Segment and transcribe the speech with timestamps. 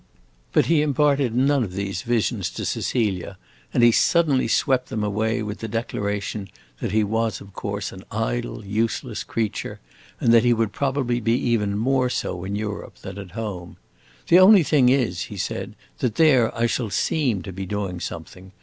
[0.51, 3.37] But he imparted none of these visions to Cecilia,
[3.71, 8.03] and he suddenly swept them away with the declaration that he was of course an
[8.09, 9.79] idle, useless creature,
[10.19, 13.77] and that he would probably be even more so in Europe than at home.
[14.27, 18.53] "The only thing is," he said, "that there I shall seem to be doing something.